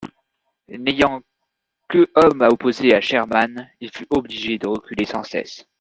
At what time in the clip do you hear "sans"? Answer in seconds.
5.05-5.21